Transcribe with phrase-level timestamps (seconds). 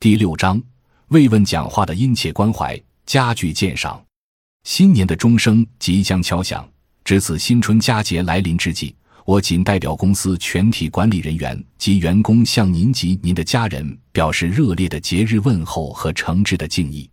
[0.00, 0.62] 第六章，
[1.08, 4.00] 慰问讲话的殷切关怀，家具鉴赏。
[4.62, 6.64] 新年的钟声即将敲响，
[7.02, 17.10] 值此新春佳节来临之际，我谨代表公司全体管理人员及员工，向您及您的家人表示热烈的节日问候和诚挚的敬意。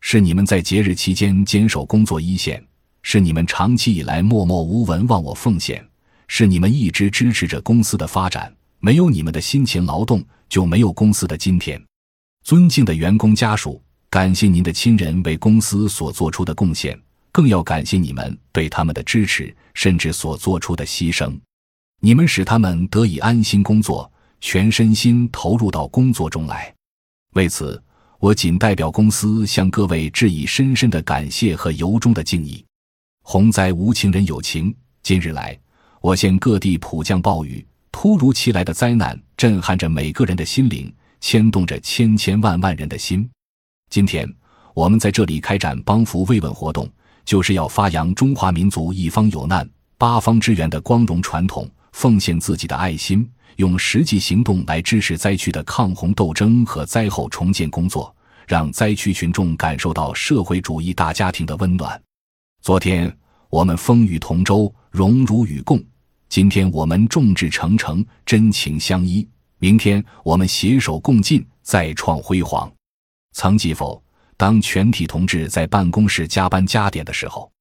[0.00, 2.64] 是你们在节日期间坚守工作一线，
[3.02, 5.84] 是你们长期以来默默无闻、忘我奉献，
[6.28, 8.54] 是你们一直支持着公司的发展。
[8.78, 11.89] 没有你们的辛勤劳动，就没有公司的今天。
[12.42, 16.98] 尊敬的员工家属，感谢您的亲人为公司所做出的贡献，
[17.30, 21.38] 更要感谢你们对他们的支持，甚至所做出的牺牲。
[22.00, 26.74] 你们使他们得以安心工作，全身心投入到工作中来。
[27.34, 27.82] 为此。
[28.20, 32.62] 我仅代表公司向各位致以深深的感谢和由衷的敬意。
[33.22, 35.58] 洪灾无情人有情，近日来，
[36.02, 43.28] 我县各地普降暴雨，突如其来的灾难震撼着每个人的心灵，牵动着千千万万人的心。
[43.90, 44.28] 今天，
[44.74, 46.88] 我们在这里开展帮扶慰问活动，
[47.24, 53.28] 就是要发扬中华民族一方有难八方支援的光荣传统，奉献自己的爱心。
[53.56, 58.14] 用实际行动来支持灾区的抗洪斗争和灾后重建工作，
[58.46, 62.00] 让灾区群众感受到社会主义大家庭的温暖。
[62.62, 63.14] 昨天
[63.50, 65.78] 我们风雨同舟，荣辱与共；
[66.30, 69.26] 今天我们众志成城，真情相依；
[69.60, 72.70] 明天我们携手共进，再创辉煌。
[73.32, 74.02] 曾记否？
[74.36, 77.52] 当全体同志在办公室加班加点的时候，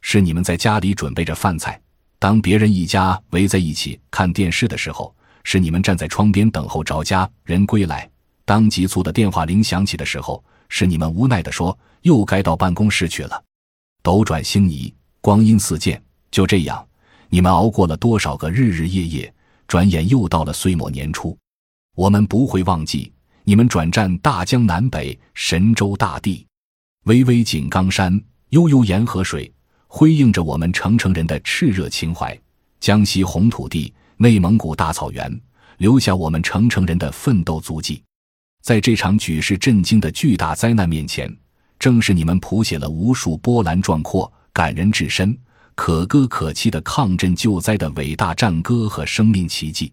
[0.00, 1.72] 是你们在家里准备着饭菜；
[2.20, 5.14] 当别人一家围在一起看电视的时候。
[5.42, 8.08] 是你们站在窗边等候着家人归来。
[8.44, 13.42] 当急促的电话铃响起的时候，是你们无奈地说：“又该到办公室去了。”
[14.04, 14.92] 斗转星移，
[15.22, 16.86] 光阴似箭，就这样，
[17.30, 19.34] 你们熬过了多少个日日夜夜？
[19.66, 21.36] 转眼又到了岁末年初。
[22.00, 23.12] 我们不会忘记
[23.44, 26.46] 你们转战大江南北、神州大地，
[27.04, 29.52] 巍巍井冈山，悠悠沿河水，
[29.86, 32.34] 辉映着我们城城人的炽热情怀。
[32.80, 33.92] 江西红土地。
[34.16, 35.40] 内蒙古大草原
[35.78, 38.02] 留下我们城城人的奋斗足迹，
[38.62, 41.34] 在这场举世震惊的巨大灾难面前，
[41.78, 45.34] 正是你们谱写了无数波澜壮阔、感人至深、
[45.74, 49.90] 可歌可泣的抗震救灾的伟大战歌和生命奇迹。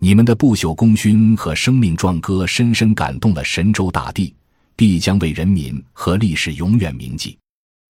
[0.00, 4.32] 你们的不朽功勋和生命壮歌，深深感动了神州大地，
[4.76, 7.36] 必将为人民和历史永远铭记。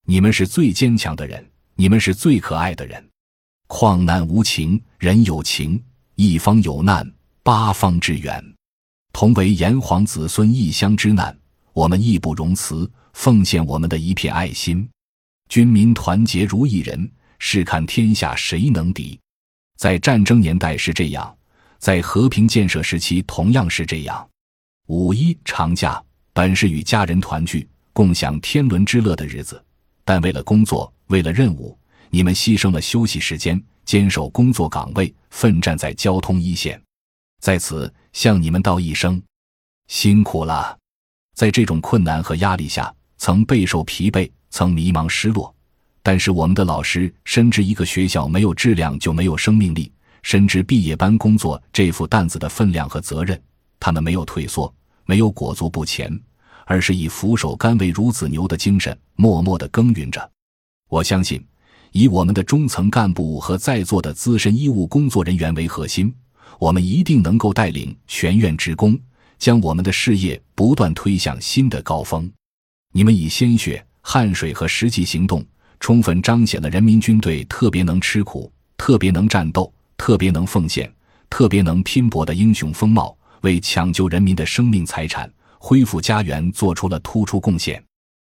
[0.06, 3.06] 你们是最坚强的人，你们是最可爱的人。
[3.66, 5.80] 况难无情人有情，
[6.14, 7.06] 一方有难
[7.42, 8.42] 八方支援。
[9.12, 11.36] 同为炎黄子孙异乡之难，
[11.74, 14.88] 我们义不容辞，奉献我们的一片爱心。
[15.50, 19.20] 军民团结如一人，试看天下谁能敌？
[19.76, 21.36] 在战争年代是这样，
[21.78, 24.28] 在和平建设时期同样是这样。
[24.86, 26.02] 五一长假
[26.32, 29.62] 本是与家人团聚、共享天伦之乐的日子，
[30.04, 31.76] 但为了工作，为了任务。
[32.10, 36.82] 你们牺牲了休息时间，坚守工作岗位，奋战在交通一线，
[37.40, 39.20] 在此向你们道一声
[39.88, 40.74] 辛苦了。
[41.34, 45.54] 在这种困难和压力下，曾备受疲惫，曾迷茫失落，
[46.02, 49.92] 但是我们的老师深知一个学校没有质量就没有生命力，
[50.22, 53.40] 深知毕业班工作这副担子的分量和责任，
[53.78, 54.72] 他们没有退缩，
[55.06, 56.20] 没有裹足不前，
[56.66, 60.30] 而是以俯首甘为孺子牛的精神，默默的耕耘着。
[60.88, 61.44] 我相信。
[61.92, 66.14] 以我们的中层干部和在座的资深医务工作人员为核心，
[66.58, 68.94] 我们一定能够带领全院职工，
[69.38, 72.30] 将我们的事业不断推向新的高峰。
[72.92, 75.42] 你们以鲜血、汗水和实际行动，
[75.80, 80.90] 充分彰显了人民军队特别能吃苦、特别能战斗、特别能奉献、
[81.28, 87.82] 特别能拼搏的英雄风貌，为抢救人民的生命财产、恢复家园做出了突出贡献。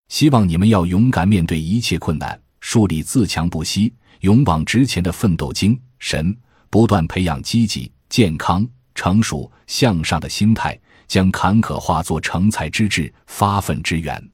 [0.08, 2.41] 希望你们要勇敢面对一切困难。
[2.60, 6.34] 树立自强不息、勇往直前的奋斗精神，
[6.70, 14.31] 不断培养积极、健康、成熟、向上的心态，将坎坷化作成才之志、发奋之源。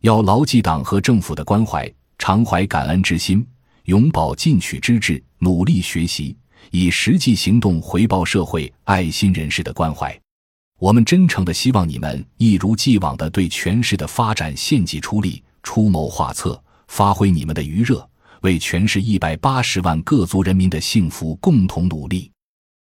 [0.00, 3.46] 要牢记党和政府的关怀，常怀感恩之心，
[3.84, 6.34] 永葆进取之志，努力学习，
[6.70, 10.18] 以实际行动回报社会爱心人士的关怀。
[10.78, 16.62] 我们真诚的希望你们一如既往的对全市的发展献计出力，出谋划策。
[16.88, 18.08] 发挥你们的余热，
[18.42, 22.30] 为全市一百八十万各族人民的幸福共同努力。